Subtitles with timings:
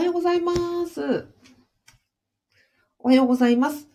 [0.00, 0.54] おはようございま
[0.86, 1.26] す。
[3.00, 3.86] おはようございます。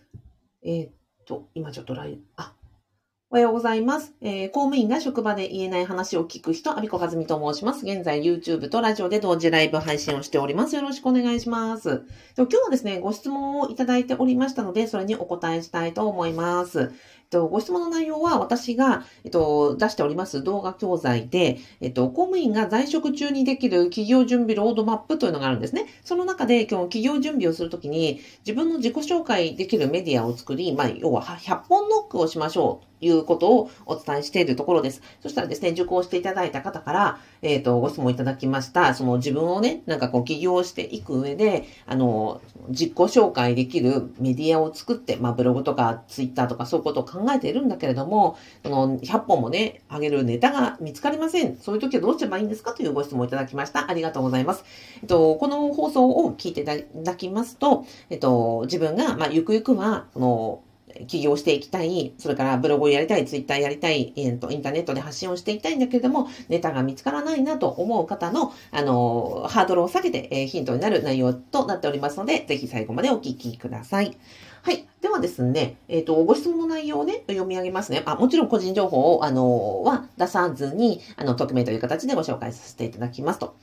[0.64, 0.92] えー、っ
[1.26, 2.54] と、今ちょっとライン、あ、
[3.32, 4.14] おはようございます。
[4.22, 7.88] えー、公務員が職場で言えない話を聞く人、アビコカズミと申します。
[7.88, 10.76] 現在 YouTube とラジオで同時ライブ配信をしております。
[10.76, 12.04] よろしくお願いします。
[12.38, 16.92] 今日はですね、ご質問をいただいておりましたので、それにお答えしたいと思います。
[17.30, 25.86] と、ご質問の内容は私が、えっと、出しております動画教材で、えっと、公務員が在職中にできる企業準備ロードマップというのがあるんですね。
[26.04, 35.02] その中で、今日企業準備をするときに、自分の自己紹介できるメディアを作り、まあ、要は100本ノックをしましょういうことをお伝えしているところです。
[35.22, 38.94] そしたらですね、受講していただいた方から、えっ、ー、と、ご質問いただきました。
[38.94, 51.58] その自分をね、なんかこう起業していく上で、あの、自己紹介できるメディアを作って、まあブログとかツイッターとかそういうことを考えているんだけれども、その100本もね、あげるネタが見つかりません。
[51.58, 52.74] そういう時はどうすればいいんですか？
[52.74, 53.90] というご質問いただきました。
[53.90, 54.64] ありがとうございます。
[55.02, 60.62] えっと、この放送を聞いていただきますと、えっと、自分が、まあ、ゆくゆくは、この、
[61.08, 74.18] 起業していきたい、それからブログをやりたい、ツイッターやりたい、えーと、インターネットで発信をしていきたいんだけれども、ネタが見つからないなと思う方の、あの、ハードルを下げて、えー、ヒントになる内容となっておりますので、ぜひ最後までお聞きください。
[74.66, 74.88] はい。
[75.00, 78.02] ではですね、えっ、ー、と、ご質問の内容をね、読み上げますね。
[78.06, 83.56] あ、もちろん個人情報を、あの、は出さずに、あの、匿名という形でご紹介させていただきますと。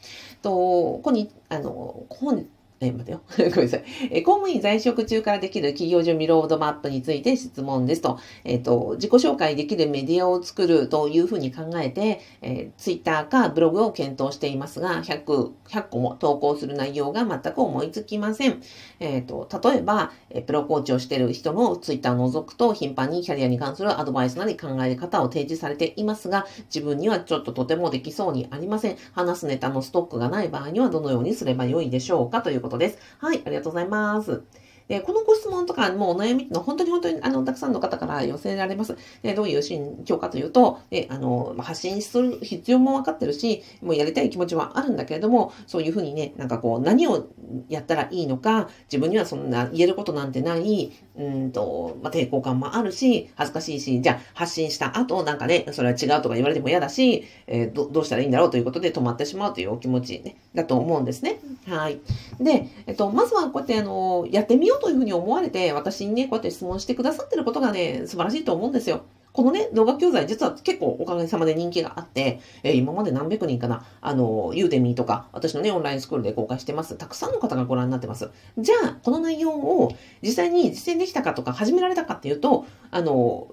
[0.42, 2.46] と、ここに、あの、本
[2.86, 3.20] え待てよ。
[3.38, 3.84] ごめんなさい。
[4.11, 8.19] え公務員在職中からできる企業準備ロードマップについて質問ですと。
[8.44, 18.61] えっ、と、自己紹介できるメディアを作るというふうに考えて、えー、ツイッターかブログを検討していますが、100、100個も投稿する内容が全く思いつきません。
[19.00, 28.96] えっ、と、例えば、えプロコーチをしている人のツイッターを除くと、頻繁にキャリアに関するアドバイスなり考え方を提示されていますが、自分にはちょっととてもできそうにありません。
[29.12, 32.98] 話すネタのストックがない場合にはどのようにすればよいでしょうかということです。
[33.18, 34.42] はい、ありがとうございます。
[34.88, 38.96] で、このご質問とか、もうお悩みっていうのは本当に本当にあの、たくさんの方から寄せられます。
[39.22, 47.28] で、どういう心境かというと、で、あの、発信する必要も分かってるし、もうやりたい気持ちはあるんだけれども、そういうふうにね、なんかこう、何を
[47.68, 61.40] やったらいいのか、自分にはそんな言えることなんてない、うんと、まあ、抵抗感もあるし、恥ずかしいし、じゃあ発信した後、なんかね、それは違うとか言われても嫌だし、えー、どどうしたらいいんだろうということで止まってしまうというお気持ち、ね、だと思うんですね。
[61.67, 62.00] はい。
[62.40, 69.02] で、えっと、まずはこうやってあの、やってみようというふうに思われて、私にね、こうやって質問してくださってることがね、素晴らしいと思うんですよ。
[69.33, 76.96] このね、動画教材実は結構おかげさまで人気があって、えー、今まで何百人かな、あの、ユーデミーとか、私のね、オンラインスクールで公開してます。
[76.96, 78.30] たくさんの方がご覧になってます。
[78.58, 83.48] じゃあ、この内容を実際に実践できたかとか、始められたかっていうと、あの、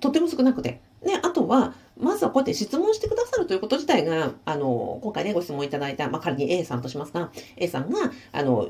[0.00, 0.80] とても少なくて。
[1.02, 7.98] ね、あとは、まずはこうやって質問してくださるということ自体が、あの、今回ね、ご質問いただいた、まあ、仮に A さんとしますが、A さんが、
[8.32, 8.68] あの、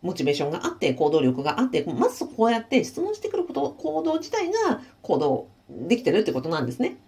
[0.00, 6.98] モチベーションがあって、行動力があって、まずこうやって質問してくること、行動自体が行動できてるってことなんですね。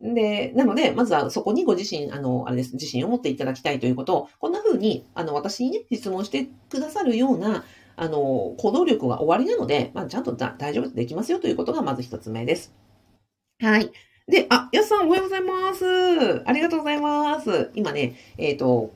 [0.00, 7.64] で、なので、まずはそこにご自身、あの、あれです、自信を持っていただきたいということを、こんな風に、あの、私にね、質問してくださるような、
[7.94, 12.74] あの、行動力が終わりなので、まあ、ちゃんと大丈夫できますよということがまず一つ目です。
[13.60, 13.92] はい。
[14.28, 16.42] で、あ、やすさんおはようございます。
[16.46, 17.70] ありがとうございます。
[17.74, 18.92] 今ね、えっ、ー、と、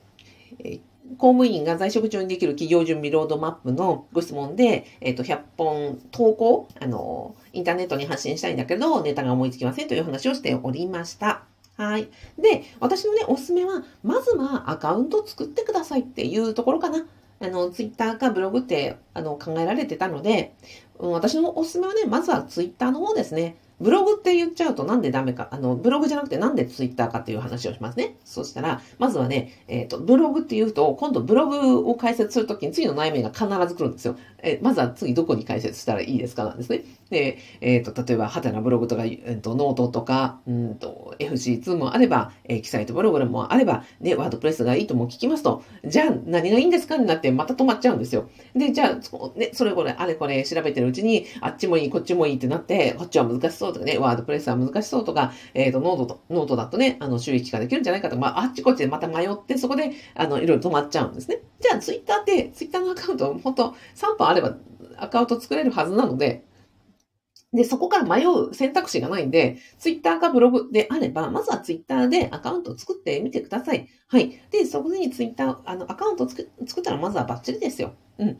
[0.59, 0.79] え
[1.17, 11.43] 公務員が在職中にできる企業準備ロードマップのご質問で、えっ、ー、と、100本投稿、あの、インターネットに発信したいんだけど、ネタが思いつきませんという話をしておりました。
[11.75, 12.09] はい。
[12.37, 17.05] で、私のね、おすすめは、まずはアカウント作ってくださいっていうところかな。
[17.39, 20.55] あの、ツイッターかブログって、あの、考えられてたので、
[20.99, 23.57] うん、私のおすすめはね、まずはツイッターの方ですね。
[23.79, 28.15] ブログって言っちゃうとなんでダメか、あの、ブログじゃなくてなんでツイッターかっていう話をしますね。
[28.25, 34.17] そしたら、まずはね、えっ、ー、と、ブログって言うと、今度ブログを解説するときに次の悩みが必ず来るんですよ。
[34.43, 36.83] えまずは次どこに開設したらいいですかなんですね。
[37.09, 48.29] で、えっ、ー、と、例えば、はてなブログとか、えーと、ノートとか、うんと、FC2 もあれば、えー、キサイトブログもあれば、ね、 WordPress がいいとも聞きますと、じゃあ何がいいんですかになってまた止まっちゃうんですよ。
[48.55, 61.39] で、じゃあ、そね、それこれ、あれこれ調べてるうちに、あっちもいい、こっちもいいってなって、こっちは難しそうとかね、 WordPress は難しそうとか、えっ、ー、と、ノートと、ノートだとね、あの、収益化できるんじゃないかとか、まあ、あっちこっちでまた迷って、そこで、あの、いろいろ止まっちゃうんですね。
[61.59, 64.57] じゃあ、ツイッターって、ツイッターのアカウント、本当3分あれば
[64.97, 66.43] アカウント作れるはずなので、
[67.53, 73.87] で、そこから迷う選択肢がないんで、ツイッターかブログであれば、まずはツイッターでアカウントを作ってみてください。
[74.07, 74.41] はい。
[74.51, 77.93] で、そこにツイッター、あの、アカウントを作ったらまずはバッチリですよ。
[78.17, 78.37] うん。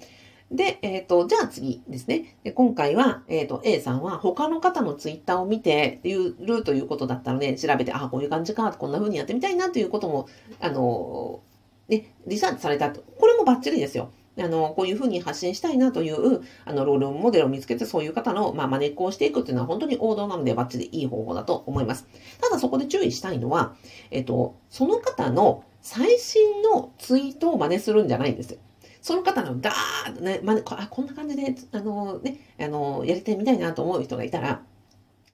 [0.51, 2.37] で、えっ、ー、と、じゃあ次ですね。
[2.43, 10.27] で今回は、えっ、ー、と、A さんは他の方のツイッターを見てっていうルーということだったので、調べて、あ、こういう感じか、こんな風にやってみたいなということも、
[10.59, 11.41] あの、
[11.87, 13.01] ね、リサーチされたと。
[13.01, 14.11] これもバッチリですよ。
[14.39, 22.07] あの、こういうふうに発信したいなという、あの、ロールモデルを見つけて、そういう方の、まあ、真似っこをしていくっていうのは本当に王道なので、バッチリいい方法だと思います。
[22.39, 23.75] ただそこで注意したいのは、
[24.11, 28.57] えっと、その方の最新のツイートを真似するんじゃないんです。
[29.01, 34.61] その方のダーッとね、まね、あ、こんな感じで、あのね、あの、やりてみたいなと思う人がいたら、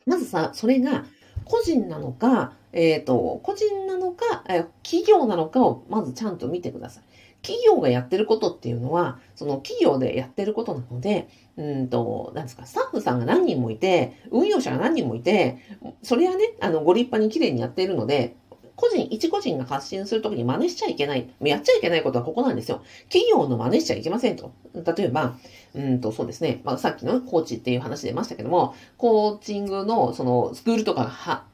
[0.06, 1.06] まずさ、それが
[1.45, 7.03] 個人なのか、えっ、ー、と、個人なのか、え企業なのかをまずちゃんと見てください。
[7.44, 15.60] 企業がやってることっていうのは、その企業でやってることなので、うんと、なんですか、スタッフさんが何人もいて、運用者が何人もいて、
[16.01, 18.36] それはね、あの、ご立派に綺麗にやっているので、
[18.75, 21.30] 個人、一個人が発信するときに真似しちゃいけない。
[21.42, 22.81] やっちゃいけないことはここなんですよ。
[23.10, 24.51] 企業の真似しちゃいけませんと。
[24.74, 25.36] 例えば、
[25.75, 26.62] うんと、そうですね。
[26.63, 31.10] まあ、さっきのコーチっていう話出ましたけども、コーチングの、その、スクールとかが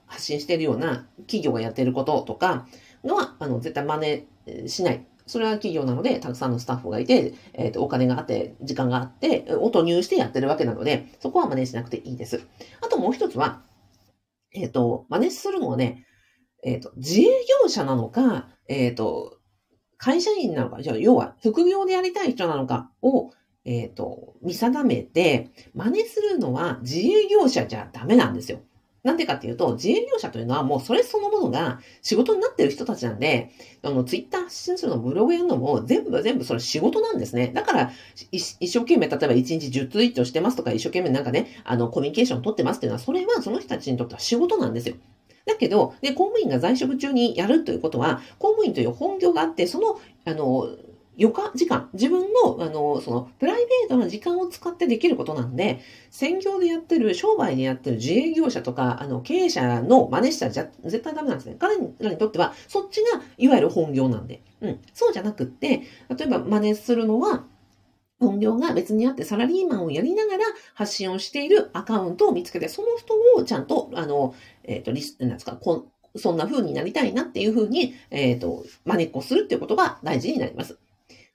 [0.08, 2.68] 発信しているような企業がやっていることとか
[3.04, 5.06] のは、あの、絶対真似しない。
[5.30, 12.48] それは企業なので、たくさんのスタッフがいて、えっ、ー、と、お金があって、時間があって、を投入してやってるわけなので、そこは真似しなくていいです。
[12.82, 13.62] あともう一つは、
[14.56, 16.08] えっ、ー、と、真似するのはね、
[16.64, 17.26] えっ、ー、と、自営
[17.62, 19.38] 業者なのか、えっ、と、
[19.98, 23.30] 会社員なのか、じゃあ、要は、副業でやりたい人なのかを、
[23.66, 28.62] えっ、と、見定めて、真似するのは自営業者じゃダメなんですよ。
[29.04, 33.52] なんでかっていうと、自営業者というのはもうそれそのものが仕事になってる人たちなんで、
[33.82, 37.52] あの、ツイッター発信するの、ブログやるのも全部全部それ仕事なんですね。
[37.54, 37.92] だから、
[38.32, 44.96] 一生懸命、例えば1日10ツイートしてますとか、一生懸命なんかね、あの、コミュニケーション取ってますっていうのは、それはその人たちにとっては仕事なんですよ。
[45.46, 50.68] だけど、で、公務員が在職中にやるということは、公務員という本業があって、その、あの、
[51.20, 61.58] 余暇時間、自分の、あの、その、プライベートな時間を使ってできることなんで、専業でやってる、商売でやってる自営業者とか、あの、経営者の真似したら絶対ダメなんですね。
[61.60, 64.42] 彼らにとっては、そっちが、いわゆる本業なんで。
[64.62, 64.80] うん。
[64.94, 65.82] そうじゃなくって、
[66.18, 67.44] 例えば真似するのは、
[68.20, 70.44] 本業が別にあってサラリーマンをやりながら
[70.74, 75.86] 発信をしているアカウントを見つけて、その人をちゃんと、あの、えっ、ー、と、リス、なんですか、こん
[76.16, 80.78] そんな風になりたいなっていう風に、えっ、ー、と、真似っこするっていうことが大事になります。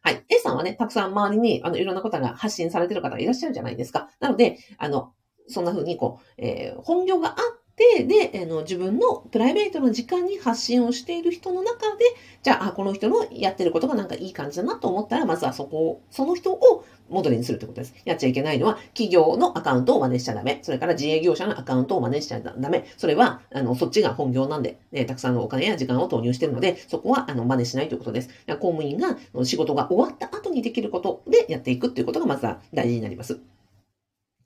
[0.05, 0.23] はい。
[0.29, 4.11] A さんはね、たくさん周りに、あの、いろんなことが発信されてる方がいらっしゃるじゃないですか。
[4.21, 5.15] なので、あの、
[5.49, 7.37] そんな風に、こう、えー、本業があっ
[7.77, 12.05] て、で、あの、自分のプライベートの時間に発信をしている人の中で、
[12.43, 17.95] じゃあ、この人のやってることがなんかいい感じだなと思ったら、まずはそこを、その人をモデルにするってことです。
[18.05, 20.61] やっちゃいけないのは、企業のアカウントを真似しちゃダメ。
[20.63, 22.87] それから自営業者のアカウントを真似しちゃダメ。
[22.97, 28.29] それは、あの、そっちが本業なんで、ね、たくさんのお金や時間を投入してるので、そこは、あの、真似しないということです。
[28.61, 33.54] 公務員が仕事が終わった後にできることでやっていくっていうことが、まずは大事になります。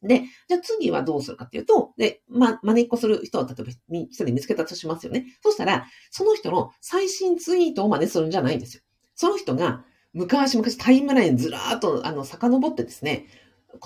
[0.03, 5.27] で、じゃあ次はどうするかっていうと、で、ま、真似っこする人を例えば一人見つけたとしますよね。
[5.43, 8.83] そしたら、その人の最新ツイートを真似するんじゃないんですよ。
[9.15, 13.27] その人が昔々タイムラインずらーっとあの遡ってですね、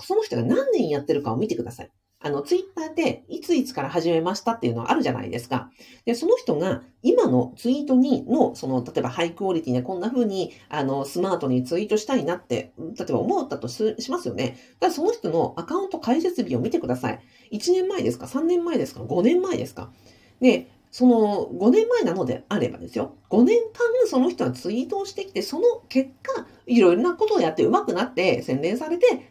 [0.01, 1.91] その人が何年やってるかを見てください。
[2.23, 5.69] あの、ツイッターでいついつから始めましたっていうのはあるじゃないですか。
[6.05, 14.57] で、その人が今のツイートにの、その、例えばハイクオリティでこんな風に、あの、スマートにツイートしたいなって、例えば思ったとしますよね。
[14.79, 17.19] だからその人のアカウント開設日を見てください。
[17.51, 19.91] 1年前ですか ?3 年前ですか ?5 年前ですか？
[20.39, 23.15] で、その5年前なのであればですよ。
[23.31, 29.21] 5年間その人はツイートをしてきて、その結果、いろいろなことをやって上手くなって洗練されて、で、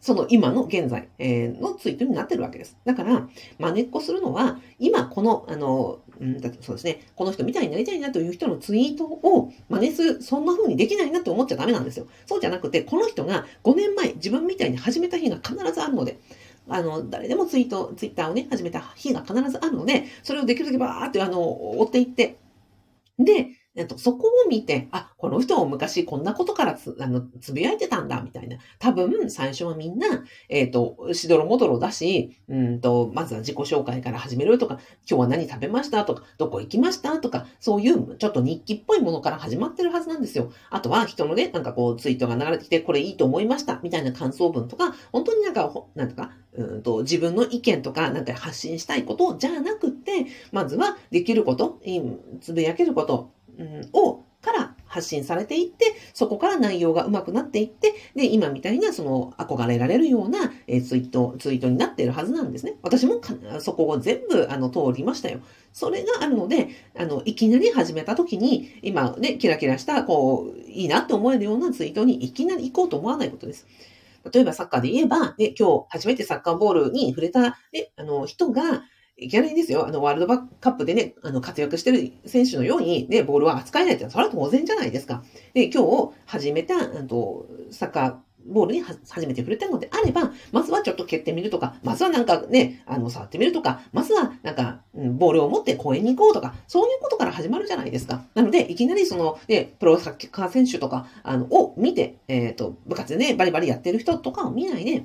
[0.00, 2.76] その今の現在、えのツイートになってるわけです。
[2.84, 3.28] だから、
[3.58, 12.06] 真似っこするのは、今この、あの、うん、そうですね、この人みたいになりたいなという人のツイートを真似する、そんな風にできないなって思っちゃダメなんですよ。
[12.26, 16.18] そうじゃなくて、この人が5年前、自分みたいに始めた日が必ずあるので、
[16.68, 21.40] あの、誰でもツイート、ツイッターをね、始めた日が必ずあるので、それをできるだけバーって、あの、
[21.80, 22.36] 追っていって、
[23.18, 28.58] で、えっと、そこを見て、あ、この人も昔こんなことからつあのつぶやいてたんだ、みたいな。
[28.80, 40.50] 多分、最初はみんな、えっ、ー、と、しどろもどろだし、うんと、まずは自己紹介から始めるとか、今日は何食べましたとか、どこ行きましたとか、そういうちょっと日記っぽいものから始まってるはずなんですよ。
[40.70, 51.78] あとは人のね、なんかこう、ツイートが流れてきて、これいいと思いました、みたいな感想文とか、本当になんか、なんとか、うんと自分の意見とか、なんか発信したいことじゃなくて、まずはできること、
[52.40, 53.30] つぶやけること、
[53.92, 62.76] を、から発信されていって、そこから内容が上手くなっていって、で、今みたいな、その、憧れられるような、え、ツイート、ツイートになっているはずなんですね。
[62.82, 63.20] 私も
[63.60, 65.40] そこを全部、あの、通りましたよ。
[65.72, 73.66] それがあるので、あの、いきなり始めた時に、今ね、キラキラした、こう、いいなって思えるようなツイートにいきなり行こうと思わないことです。
[74.32, 78.84] 例えばサッカーで言えば、ね、今日初めてサッカーボールに触れた、ね、あの、人が、
[79.18, 85.24] いきなりですよ、あの、ワールドカップでね、あの、活躍してる選手のように、ね、ボールは扱えないってのは、それは当然じゃないですか。
[85.54, 88.14] で、今日始めた、あと、サッカー、
[88.46, 98.22] ボールに初めて触れたのであれば、まずはちょっと蹴ってみるとか、まずはなんかね、あの、触ってみるとか、まずはなんか、うん、ボールを持って公園に行こうとか、そういうことから始まるじゃないですか。
[98.34, 105.04] なので、いきなりその、ね、プロサッカー選手とか、あの、を見て、えっ、ー、と、部活でね、バリバリやってる人とかを見ないで、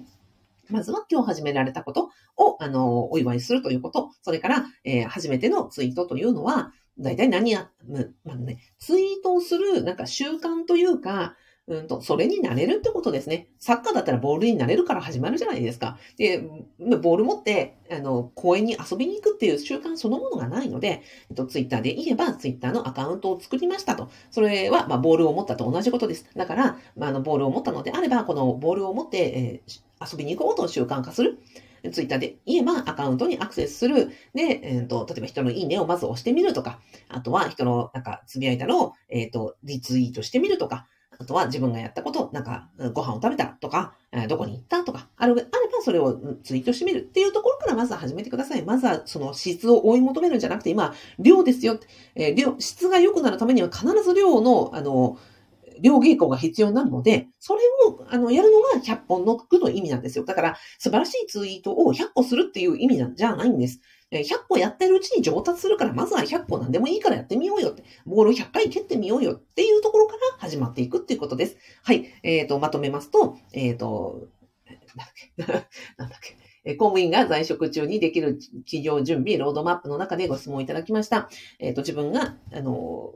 [0.70, 7.70] まずは今日始められたことを、あの、お祝いするということ、それから、えー、初めてのツイートというのは、大体何や、
[8.24, 13.48] まあね、ツイートをする、なんか習慣というか、うんと、それになれるってことですね。
[13.58, 15.98] サッカーだったらボールになれるから始まるじゃないですか。
[16.18, 16.40] で、
[17.02, 24.10] ボール持って、あの、公園に遊びに行くっていう習慣そのものがないので、えっと、ツイッターで言えば、ツイッターのアカウントを作りましたと。
[24.30, 26.26] それは、まあ、ボールを持ったと同じことです。
[26.36, 29.80] だから、まあ、あの、ボールを持ったのであれば、このボールを持って、えー、
[30.12, 31.40] 遊びに行こうと習慣化する。
[31.92, 34.12] ツイッターで言えばアカウントにアクセスする。
[34.34, 36.80] で、え、ー、と、例えば人のいいねをまず押してみるとか、
[37.10, 40.88] あとは人のなんかつぶやいたのを、え、ー、と、リツイートしてみるとか、
[41.20, 43.94] あとは自分がやったこと、なんか、ご飯を食べたとか、
[44.28, 48.64] どこに行ったとか、ある、あればそれをツイートしてみるっていうところからまずは始めてください。
[48.64, 51.80] まずはその質を追い求めるんじゃなくて、今、量ですよ。
[52.16, 55.18] えー、量、質が良くなるためには必ず量の、あの、
[55.84, 60.24] 量稽古が必要なので、それを、あの、やるのが100本ノックの意味なんですよ。
[60.24, 63.82] だから、素晴らしいツイートを100個するっていう意味なんじゃないんです。
[64.10, 71.58] 100個やってるうちに上達するから、まずは100個何でもいいからやってみようよって、ボール100回蹴ってみようよっていうところから始まっていくっていうことです。
[71.84, 72.06] はい。
[72.24, 74.28] えっ、ー、と、まとめますと、えっ、ー、と、
[74.68, 76.44] なんだっけ、 なんだっけ？
[76.76, 81.30] 公務員が在職中にできる企業準備、ロードマップの中でご質問いただきました。
[81.60, 83.14] えっ、ー、と、自分が、あの、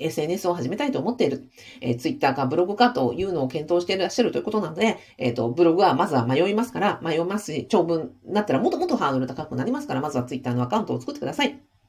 [0.00, 1.48] SNS を始めたいと思っている。
[1.80, 11.79] えー、Twitter かブログかというのを検討していらっしゃるということなので、えっ、ー、と、ブログはまずは迷いますから、迷いますし、長文になったらもっともっとハードル高くなりますから、まずは Twitter のアカウントを作ってください。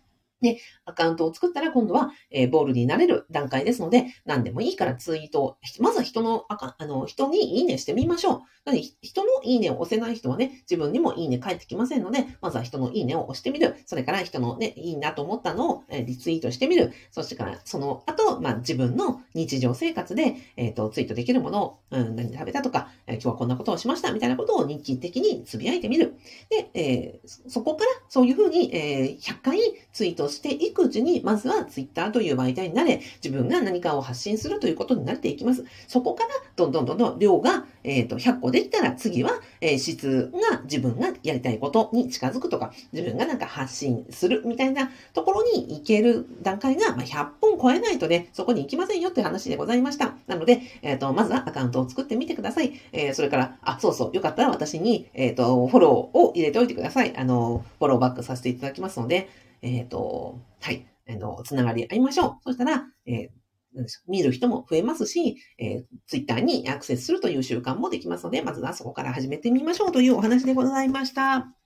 [0.42, 8.42] で、アカウントを作ったら今度は、えー、ボールになれる段階ですので、何でもいいからツイートを、まずは人の、あの、人にいいねしてみましょう。
[8.64, 13.76] なので、人のいいねを押せない人はね、自分にもいいね返ってきませんので、まずは人のいいねを押してみる。
[13.86, 16.92] それから人のね、いいなと思ったのを、えー、リツイートしてみる。
[17.10, 26.16] そしてから、その後、まあ、自分の日常生活で、えっ、ー、と、ツイートできるものを、うん、何食べたとか、えー、今日はこんなことをしました、みたいなことを日記的につぶやいてみる。
[26.50, 29.60] で、えー、そこから、そういうふうに、えー、100回
[29.92, 35.66] ツイートしていくうちに、まずは Twitter という媒体になれ、自分が何かを発信するということになっていきます。
[35.88, 50.16] そこから、どんどんどんどん量が、えっ、ー、と、100個できたら、次は、えー、質が自分がやりたいことに近づくとか、自分がなんか発信するみたいなところに行ける段階が、ま、100本超えないとね、そこに行きませんよって話でございました。
[50.28, 52.74] なので、えっ、ー、と、まずはアカウントを作ってみてください。
[52.92, 57.16] えそれから、あ、そうそう、よかったら私に、えっ、と、フォローを入れておいてください。
[57.16, 59.30] あの、フォローバックさせていただきますので、
[59.62, 60.88] えっ、と、はい。
[61.10, 62.38] あの、つながり合いましょう。
[62.44, 71.61] そしたら、えー、見る人も増えますし、えー、ツイッターにアクセスするという習慣もできますので、まずはそこから始めてみましょうというお話でございました。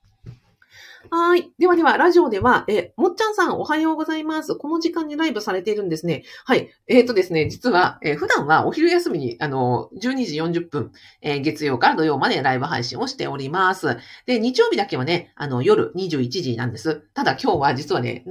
[1.09, 1.51] はい。
[1.59, 4.55] ではでは、ラジオでは、え、もっちゃんさん、おはようございます。
[4.55, 6.24] この時間にライブされているんですね。
[6.45, 6.69] はい。
[6.88, 13.97] えっ、ー、とですね、実は、えー、普段はお昼休みに、あの、12時40分、えー、月曜から土曜までライブ配信をしております。
[14.25, 16.95] で、日曜日だけはね、あの、夜21時なんです。
[17.13, 18.25] ただ今日は実はね、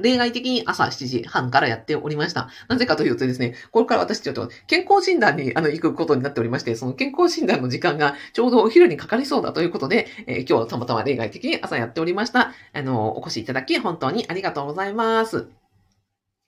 [0.00, 2.48] 例外的に朝7時半からやっておりました。
[2.68, 12.52] なぜかというとですね、これから私ちょっと健康診断にあの行くことになっておりまして、その健康診断の時間がちょうどお昼にかかりそうだということで、えー、今日はたまたま例外的に朝やっておりました。
[12.72, 15.48] あの、お越しいただき本当にありがとうございます。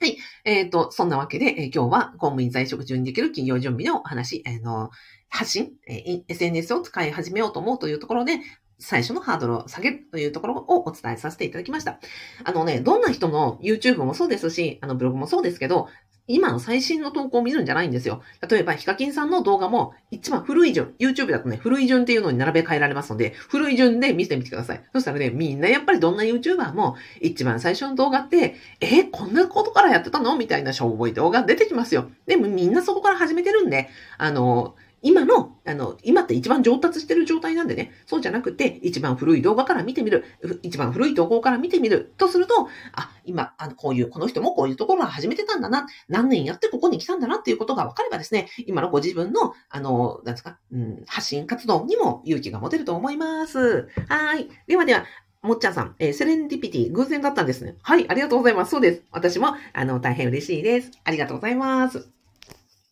[0.00, 0.18] はい。
[0.44, 4.90] えっ、ー、と、そんなわけで、えー、今日は公務員在職中にできる企業準備のお話、えー、の、
[5.32, 8.40] 発信、え、SNS を使い始めようと思うというところで、
[8.82, 12.00] 最初のハードルを下げるというところをお伝えさせていただきました。
[12.44, 15.88] あのね、どんな人の YouTube もそうですし、あのブログもそうですけど、
[16.28, 18.22] 今の最新の投稿を見るんじゃないんですよ。
[18.48, 24.84] 例えば、ヒカキンさんの動画も一番古い順、YouTube だとね、古い順っていうのに並べ替えられますので、古い順で見てみてください。
[24.92, 30.36] そしたらね、みんなやっぱりどんな YouTuber も一番最初の動画って、えこんなことからやってたの？
[30.36, 32.08] みたいなしょぼい動画出てきますよ。
[32.26, 40.24] でもみんなそこから始めてるんで、あの、今の、あの、今って一番上達してる状態なんでね、そうじゃなくて、一番古い動画から見てみる、
[40.62, 53.88] 一番古い投稿から見てみるとすると、あ、今、あの、こういう、この人もこういうところが始めてたんだな、何年やってここに来たんだなっていうことが分かればですね、今のご自分の、あの、なんですか、うん、発信活動にも勇気が持てると思います。
[54.08, 54.48] はい。
[54.66, 55.04] ではでは、
[55.42, 57.74] もっちゃんさん、えー、セレンディピティ、偶然だったんですね。
[57.82, 58.70] はい、ありがとうございます。
[58.70, 59.02] そうです。
[59.10, 60.92] 私も、あの、大変嬉しいです。
[61.02, 62.21] ありがとうございます。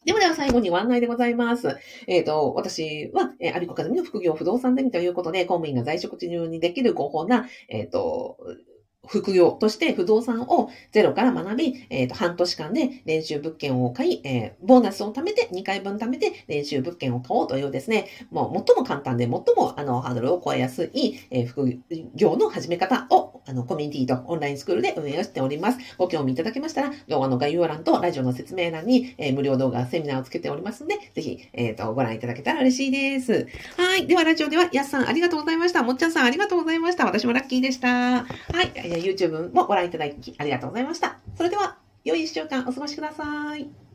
[0.06, 1.76] ではでは最後にご案内でございます。
[2.06, 8.38] えっ、と、私は、えー、アビコカズミの副業不動産ゼミということで、公務員が在職中にできる合法な、えっ、と、
[9.06, 21.78] 副業として不動産をゼロから学び、えっ、と、半年間で練習物件を買い、えーボーナスを貯めて、2回分貯めて練習物件を買おうというですね、もう最も簡単で最もあのハードルを超えやすい、えー副
[22.14, 25.78] 業の始め方をあのコミュニティとオンラインスクールで運営をしております。
[25.98, 33.48] ご興味いただけましたら、動画の概要欄とラジオの説明欄に、えー無料動画、セミナーをつけておりますので、ぜひ、えっ、と、ご覧いただけたら嬉しいです。
[33.76, 34.06] はい。
[34.06, 35.82] では、ラジオでは、やすさんありがとうございました。
[35.82, 37.04] もっちゃんさんありがとうございました。
[37.04, 37.88] 私もラッキーでした。
[37.88, 38.24] は
[38.62, 38.72] い。
[38.74, 41.18] えー YouTube もご覧いただきありがとうございました。
[41.36, 43.89] それでは、良い1週間お過ごしください。